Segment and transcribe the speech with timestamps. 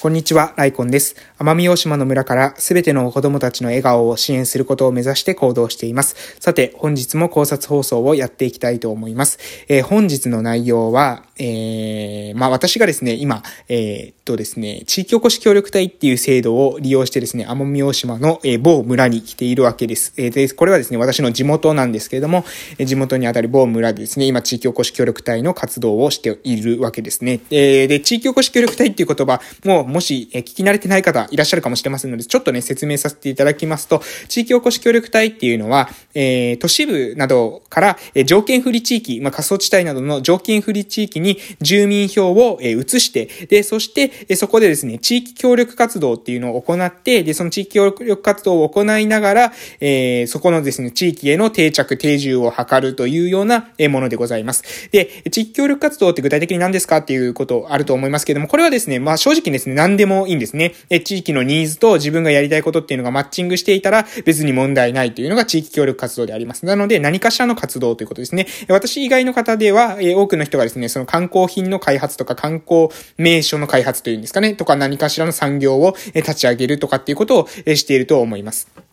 [0.00, 1.16] こんにちは、ライコンです。
[1.40, 6.36] 奄美大島の村からすべての子供たちの笑顔を支援することを目指して行動しています。
[6.38, 9.40] さて、本日も考察放送をやっていきたいと思います。
[9.66, 20.14] えー、本日の内容は、えー、まあ私がですね、今、えー、っとですね、地域おこし協力隊っていう制度を利用してですね、奄美大島の、えー、某村に来ているわけです。
[20.16, 22.44] えー、で、これはですね、私の地元なんですけれども、
[22.78, 27.40] えー、地元にあたる某村でですね、今地域おこし協力隊の活動をしているわけですね。
[27.50, 54.90] えー、で、地域おこし協力隊っていう言葉、もうもし、え聞き慣れてない方いらっしゃるかもしれませんので、ちょっとね、説明させていただきますと、地域おこし協力隊っていうのは、えー、都市部などから、え、条件不利地域、まあ、過疎地帯などの条件不利地域に住民票を、え、移して、で、そして、え、そこでですね、地域協力活動っていうのを行って、で、その地域協力活動を行いながら、えー、そこのですね、地域への定着、定住を図るというようなものでございます。
[54.90, 60.74] で、地域協力活動って具体的に何ですかっていうことあると思いますけれども、これはですね、まあ正直ですね、何でもいいんですね。
[60.90, 66.66] え、地域のニーズと自分がやりたいことっていうのがマッチングしていたら別に問題ないというのが地域協力活動であります。
[66.66, 68.48] なので何かしらの活動ということですね。
[68.68, 72.88] 私以外の方では、え、多くの人がですね、その観光品の開発とか観光
[73.18, 78.87] 名所の開発というんですかね、とか何かしらの産業を立ち上げるとかっていうことをしていると思います。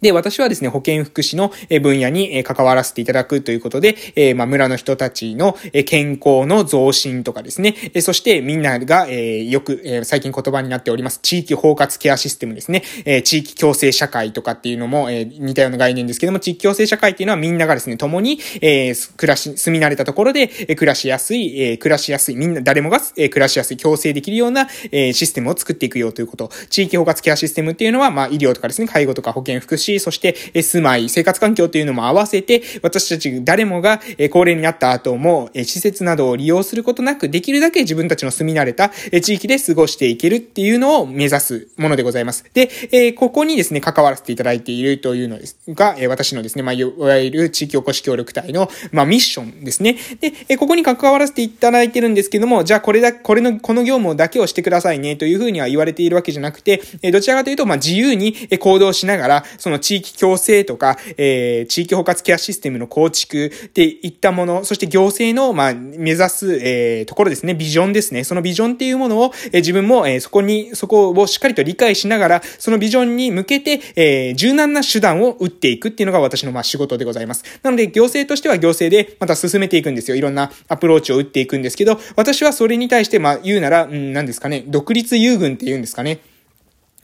[0.00, 26.50] で、私はですね、保健福祉の分野に関わらせていただくということで、えま、村の人たちの健康の増進とかですね、そしてみんなが、えよく、え最近言葉になっております、地域包括ケアシステムですね、え地域共生社会とかっていうのも、え似たような概念ですけども、地域共生社会っていうのはみんながですね、共に、え暮らし、住み慣れたところで、え暮らしやすい、え暮らしやすい、みんな、誰もが、え暮らしやすい、共生できるような、えシステムを作っていくよということ。
[26.70, 38.90] 地域包括ケアシステムっていうのは、まあ、医療とかですね、介護とか保健福祉、そして、住まい、生活環境というのも合わせて、私たち誰もが、高齢になった後も、施設などを利用することなく、できるだけ自分たちの住み慣れた
[39.22, 42.44] 地域で過ごしていけるっていうのを目指すものでございます。
[42.54, 49.96] で、ここにですね、関わらせていただいているというのですが、私のですね、まあ、いわゆる地域おこし協力隊の、まあ、ミッションですね。
[50.20, 68.24] で、ここに関わらせていただいてるんですけども、じゃあこれだ、これの、この業務だけをしてくださいね、というふうには言われているわけじゃなくて、どちらかというと、まあ、自由に行動しながら、その地域共生とか、えー、地域包括ケアシステムの構築っていったもの、そして行政の、まあ、目指す、えー、ところですね、ビジョンですね。
[68.24, 77.44] そのビジョンっていうものを、えー、自分も、えー、そこに、そこをしっかりと理解しながら、そのビジョンに向けて、えー、柔軟な手段を打っていくっていうのが私の、まあ、仕事でございます。
[77.62, 80.16] なので、行政としては行政で、また進めていくんですよ。
[80.16, 86.18] いろんなアプローチを打っていくんですけど、私はそれに対して、まあ、言うなら、うん、何ですかね、独立優遇って言うんですかね。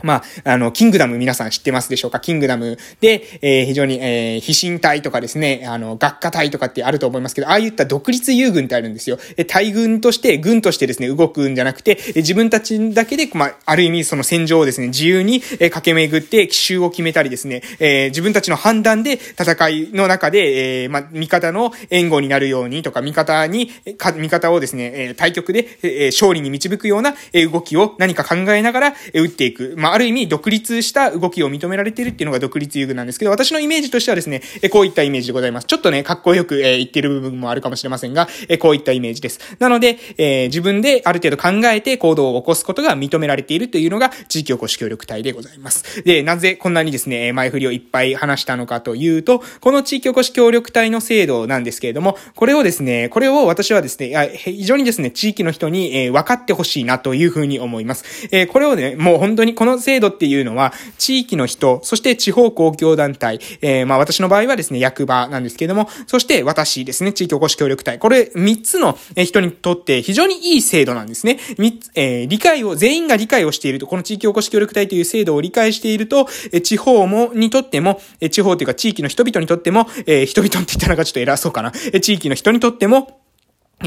[0.03, 2.21] まあ、あの、キングダム皆さん知ってますでしょうか？
[2.21, 9.19] キングダムで、えー、非常に、えー、非進隊とかですね、あの、学科隊とかってあると思いますけど、ああいった独立優軍ってあるんですよ。
[9.39, 29.75] え、大軍として、軍としてですね、動くんじゃなくて、え自分たちだけで、まあ、ある意味その戦場をですね、自由に、え駆け巡って、奇襲を決めたりですね、えー、自分たちの判断で戦いの中で、えー、まあ、味方の援護になるようにとか、味方に、か、味方をですね、え対局で、え勝利に導くような、え動きを何か考えながら、え打っていく。
[29.77, 35.67] まあ、まある意味、独立した動きを認められているっていうのが独立遊具なんですけど、私のイメージとしてはですね、えこういったイメージでございます。
[35.69, 39.39] ちょっとね、かっこよく、え言ってる部分もあるかもしれませんが、えこういったイメージです。
[39.61, 46.03] なので、え自分である程度考えて行動を起こすことが認められているというのが地域おこし協力隊でございます。
[46.03, 58.29] で、なぜこんなにですね、前振りをいっぱい話したのかというと、この地域おこし協力隊の制度なんですけれども、これをですね、これを私はですね、非常にですね、地域の人に、え分かってほしいなというふうに思います。
[58.33, 67.99] えこれをね、もう本当にこの制度っていうのは、地域の人、そして地方公共団体、えー、まあ私の場合はですね、役場なんですけれども、そして私ですね、地域おこし協力隊。
[67.99, 71.39] これ3つの人にとって非常にいい制度なんですね。
[71.59, 81.73] 3つ、えー、理解を、全員が理解をしていると、この地域おこし協力隊という制度を理解していると、え地方も、にとっても、え地方というか地域の人々にとっても、えー、人々って言ったのがちょっと偉そうかな。
[81.93, 83.21] え地域の人にとっても、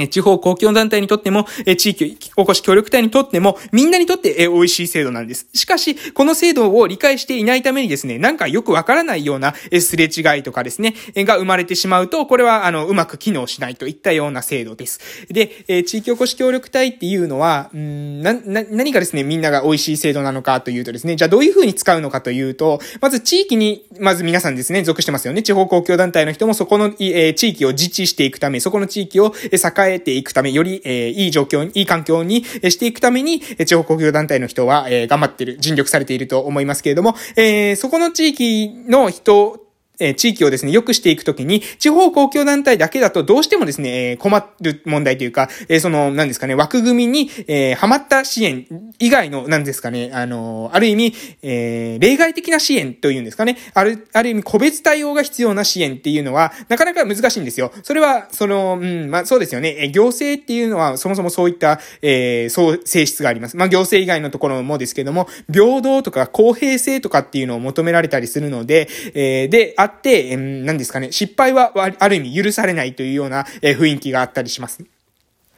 [0.10, 5.48] 地方公共団体にとっても、地域おこし協力隊にとっても、みんなにとって美味しい制度なんです。
[5.54, 15.00] しかし、この制度を理解していないためにですね、なんかよくわからないようなすれ違いとかですね、が生まれてしまうと、これは、あの、うまく機能しないといったような制度です。
[15.30, 25.42] で、地域おこし協力隊っていうのは、な、な、何がですね、みんなが美味しい制度なのかというとですね、じゃあどういう風に使うのかというと、まず地域に、まず皆さんですね、属してますよね。
[25.42, 39.69] 地方公共団体の人もそこの、地域を自治していくため、そこの地域を栄えていくため、より、えー、いい状況に、いい環境にしていくために、地方公共団体の人は、えー、頑張ってる、尽力されていると思いますけれども、えー、そこの地域の人
[40.00, 48.66] え地域をですね、良くしていくときに、地方公共団体だけだとどうしてもですね、え困る問題というか、えその、何ですかね、枠組みに、え、はまった支援
[49.00, 57.72] 以外の、何ですかね、あのある意味、え、例外的な支援というんですかね、ある、ある意味個別対応が必要な支援っていうのは、なかなか難しいんですよ。
[57.84, 63.58] それは、その、うん、まあそうですよね、え行政っていうのは、そもそもそういった、えー、そう、性質があります。
[63.58, 74.84] まあ行政以外のところもですけども、平等とか公平性とかっていうのを求められたりするので、え、で、あって、え、何ですかね、失敗はある意味許されないというような、え雰囲気があったりします。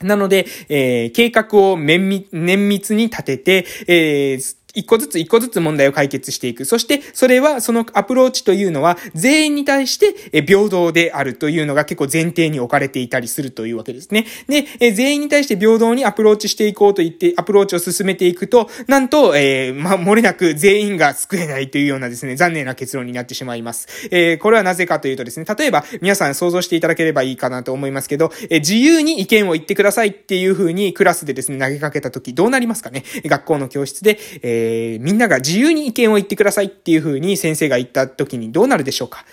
[0.03, 6.65] なので、えー、計画を綿密、綿密に立てて、えー、一個ずつ一個ずつ問題を解決していく。
[6.65, 14.25] そして、それは、そのアプローチというのは、全員に対して平等であるというのが結構前提に置かれていたりするというわけですね。
[14.47, 23.87] で、全員に対して平等にアプローチしていこうと言って、アプローチを進めていくと、なんと、えー、まあ、漏れなく全員が救えないというようなですね、残念な結論になってしまいます。
[24.11, 33.03] えー、これはなぜかというとですね、例えば、皆さん想像していただければいいかなと思いますけど、えー、自由に意見を言ってくださいっていう風にクラスでですね、投げかけたとき、どうなりますかね？
[33.25, 39.25] 学校の教室で、えーえー、みんなが自由に意見を言ってくださいっていう風に先生が言った時にどうなるでしょうか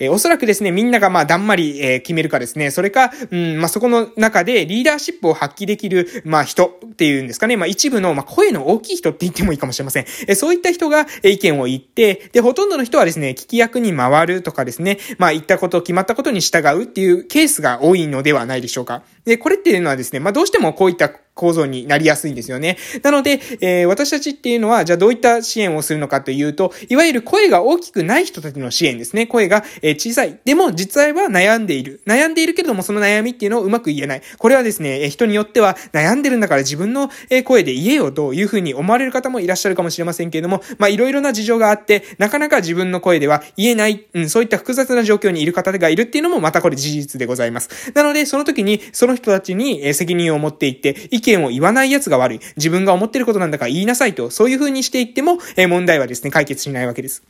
[0.00, 10.06] えー、おそらくですね、みんながまあ、だんまり、えー、決めるかですね、それか、うん、まあ、そこの中でリーダーシップを発揮できる、まあ、人っていうんですかね、まあ、一部の、まあ、声の大きい人って言ってもいいかもしれません。
[10.26, 19.02] えー、そういった人が、え意見を言って、で、ほとんどの人はですね、聞き役に回るとかですね、まあ、言ったこと、決まったことに従うっていうケースが多いのではないでしょうか。
[19.26, 21.10] で、これっていうのはですね、まあ、どうしてもこういった
[21.40, 22.76] 構造になりやすいんですよね。
[23.02, 29.26] なので、えー、私たちっていうのは、じゃあどういった支援をするのかというと、いわゆる声が大きくない人たちの支援ですね。
[29.26, 30.38] 声が、えー、小さい。
[30.44, 32.02] でも、実際は悩んでいる。
[32.06, 34.22] 悩んでいるけれども、その悩みっていうのをうまく言えない。
[34.36, 37.10] これはですね、えー、人によっては、悩んでるんだから自分の、
[37.44, 47.92] 声で言えよというふうに思われる方もいらっしゃるかもしれませんけれども、まあ、いろいろな事情があって、なかなか自分の声では言えない、うん、そういった複雑な状況にいる方がいるっていうのも、またこれ事実でございます。
[47.94, 52.40] なので、その時に、その人たちに、責任を持っていって、意見を言わない奴が悪い。
[52.56, 57.22] 自分が思ってることなんだから言いなさいと、そういう風にしていっても、え問題はですね、解決しないわけです。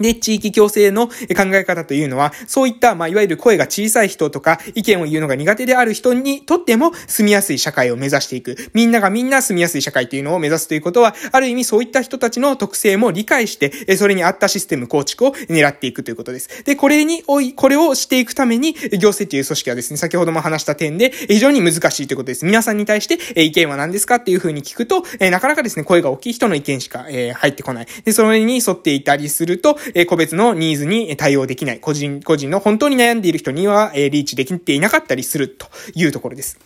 [0.00, 1.14] で、地域共生の考
[1.52, 8.56] え方というのは、そういった、まあ、いわゆる声が小さい人とか、意見を言うのが苦手である人にとっても、住みやすい社会を目指していく。
[8.72, 16.64] みんながみんな住みやすい社会というのを目指すということは、ある意味そういった人たちの特性も理解して、それに合ったシステム構築を狙っていくということです。
[16.64, 22.44] で、これに、これをしていくために、行政という組織はですね、先ほども話した点で、非常に難しいということです。
[22.44, 27.04] 皆さんに対して、意見は何ですかっていうふうに聞くと、なかなかですね、声が大きい人の意見しか、
[27.34, 27.86] 入ってこない。
[28.04, 36.58] で、それに沿っていたりすると、え個別のニーズに対応できない、個人、個人の本当に悩んでいる人には、えリーチできていなかったりするというところです。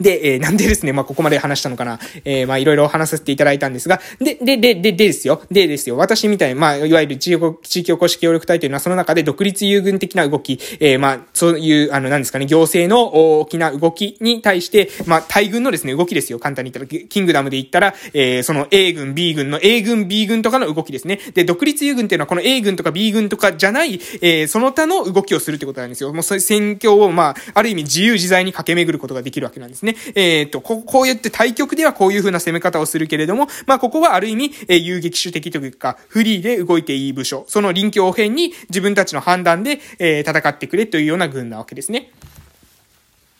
[0.00, 1.98] で、えー、なんでですね、まあ、ここまで話したのかな。
[2.24, 5.42] えー、まあ、いろいろ話させていただいたんですが、で、で、で、で、でですよ。
[5.50, 5.96] でですよ。
[5.96, 16.38] 私みたいに、まあ、いわゆる地域、地域おこし協力隊というのは、その中で独立優遇的な動き、えー、まあ、そういう、あの、なんですかね、行政の大きな動きに対して、まあ、大軍のですね、動きですよ。
[16.38, 21.20] 簡単に言ったら、キングダムで言ったら、えー、その A 軍、B 軍の A 軍、B 軍とかの動きですね。
[21.34, 26.12] で、独立優軍っていうのは、この A 軍とか B 軍とかじゃない、えー、その他の動きをするってことなんですよ。
[26.12, 29.96] もうそういう戦況を、まあ、ある意味自由自在に駆け巡ることができるわけなんですですね。
[30.14, 42.10] えーと、ここうやって対局ではこういう風な攻め方をするけれども、まあ、ここはある意味、えー、遊撃手的というか、フリーで動いていい部署、その臨機応変に自分たちの判断で、えー、戦ってくれというような軍なわけですね。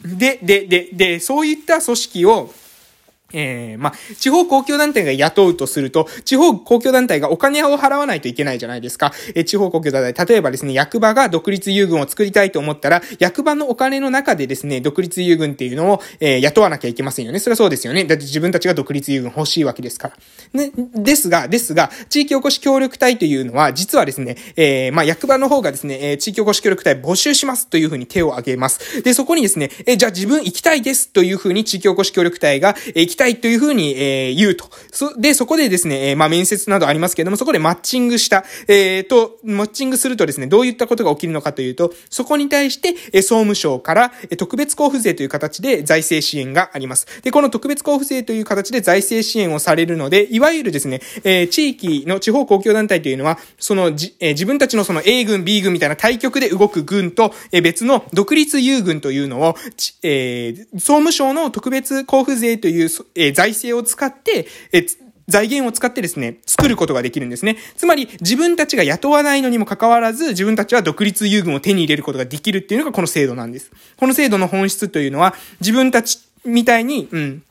[0.02, 2.54] で、で、で、で、そういった組織を、
[3.32, 9.12] ええー、まあ、地方公共団体が雇うとすると、地方公共団体がお金を払わないといけないじゃないですか。
[9.34, 17.38] えー、地方公共団体、例えばですね、役場が独立優群を作りたいと思ったら、役場のお金の中でですね、独立優群っていうのを、えー、雇わなきゃいけませんよね。
[17.38, 18.04] それはそうですよね。
[18.04, 20.16] だって自分たちが独立優群欲しいわけですから。
[20.52, 29.02] ね、ですが、ですが、地域おこし協力隊というのは、実はですね、えー、まあ、役場の方がですね、えー、地域おこし協力隊募集しますというふうに手を挙げます。
[29.02, 34.64] で、そこにですね、えー、じゃあ自分行きたいですというふうに地域おこし協力隊が、えー、行きたいというふうに、えー、言うと。
[34.90, 47.06] そ、で、そこでですね、えー、まあ、面接などありますけれども、そこでマッチングした、えー、と、マッチングするとですね、どういったことが起きるのかというと、そこに対して、え総務省から、え特別交付税という形で財政支援があります。
[47.22, 59.56] で、この特別交付税という形で財政支援をされるので、いわゆるですね、えー、地域の地方公共団体というのは、そのじ、え、自分たちのその A 軍、B 軍みたいな対局で動く軍と、えー、別の独立優軍というのを、
[60.02, 64.86] えー、総務省の特別交付税という、えー、財政を使って、え
[65.30, 67.56] 財源を使ってですね、作ることができるんですね。
[67.76, 73.70] つまり、自分たちが雇わないのにもかかわらず、自分たちは独立優遇を手に入れることができるっていうのがこの制度なんです。
[73.96, 77.42] この制度の本質というのは、自分たちみたいに、うん、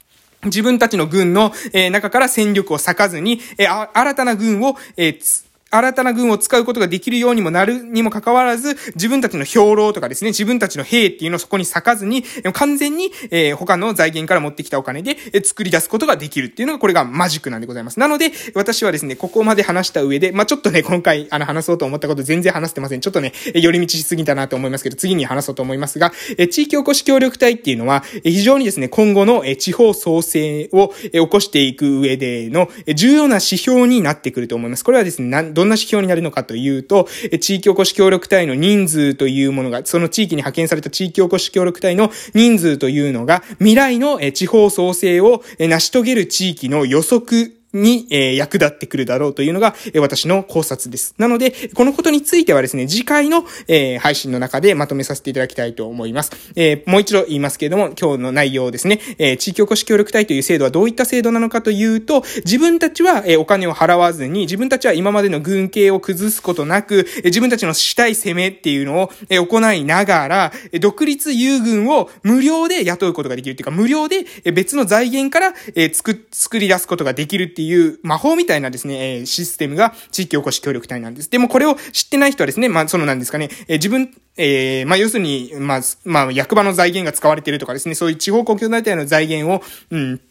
[0.45, 12.23] 自分たちの軍の、えー、中から戦力を割かずに、えー、新たな軍を、えー新たな軍を使うことができるようにもなるにもかかわらず、自分たちの兵糧とかですね、自分たちの兵っていうのをそこに咲かずに、
[12.53, 17.99] 完全に、えー、他の財源から持ってきたお金で、え作り出すことができるっていうのが、これがマジックなんでございます。
[17.99, 23.01] なので、私はですね、ここまで話した上で、まあ、ちょっとね、今回、あの、話そうと思ったこと全然話してません。
[23.01, 34.83] ちょっとね、寄り道しすぎたなと思いますけど、次に話そうと思いますが、え地域おこし協力隊っていうのは、え非常にですね、今後の、え地方創生を、え起こしていく上での、え重要な指標になってくると思います。
[34.83, 37.09] これはですね、どんな指標になるのかというと、
[37.41, 51.13] 地域おこし協力隊の人数というものが、その地域に派遣された地域おこし協力隊の人数というのが、未来の地方創生を成し遂げる地域の予測に、えー、役立ってくるだろうというのが、えー、私の考察です。
[51.17, 56.31] なので、このことについてはですね、次回の、えー、配信の中でまとめさせていただきたいと思います。
[56.55, 81.29] えー、もう一度言いますけれども、今日の内容ですね、えー、地域おこし協力隊という制度はどういった制度なのかというと、自分たちは、えー、お金を払わずに、自分たちは今までの軍系を崩すことなく、えー、自分たちのしたい攻めっていうのを、えー、行いながら、え独立優軍を無料で雇うことができるっていうか、無料でえ別の財源から、えー、作、作り出すことができるっていうていう魔法みたいなですねえ、システムが地域おこし協力隊なんです。
[81.29, 89.61] でもこれを知ってない人はですね、まあ、そのなんですかね、え自分、えー、まあ、要するに、まあ、まあ、役場の財源が使われているとかですね、そういう地方公共団体の財源を、
[89.91, 90.21] うん、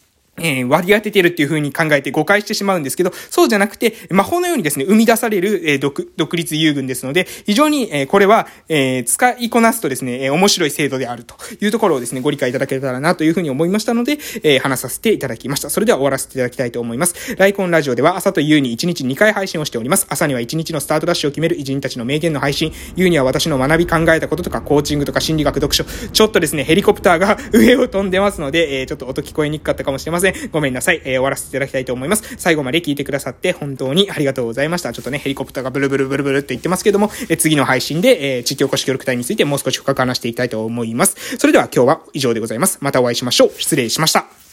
[0.40, 15.70] えー、割り当ててるっていう風に考えて誤解してしまうんですけど、そうじゃなくて、魔法のようにですね、生み出される、えー、独、独立優軍ですので、非常に、えー、これは、えー、使いこなすとですね、えー、面白い制度であるというところをですね、ご理解いただけたらなという風に思いましたので、えー、話させていただきました。
[15.70, 17.36] それでは終わらせていただきたいと思います。
[17.36, 20.06] ライコンラジオでは朝と夕に1日2回配信をしております。
[20.08, 30.27] 朝には1日のスタートダッシュを決める偉人たちの名言の配信、夕には私の学び考えたこととか、コーチングとか心理学読書、ちょっとですね、ヘリコプターが上を飛んでますので、えー、ちょっと音聞こえにくかったかもしれません。
[30.52, 31.00] ごめんなさい。
[31.04, 32.36] えー、終わらせていただきたいと思います。
[32.38, 34.92] 最後まで聞いてくださって本当にありがとうございました。
[34.92, 41.36] ちょっとね、ヘリコプターがブルブルブルブルって言ってますけども、え次の配信で、えー、地域おこし協力隊についてもう少し深く話していきたいと思います。
[41.38, 42.78] それでは今日は以上でございます。
[42.80, 43.52] またお会いしましょう。
[43.58, 44.47] 失礼しました。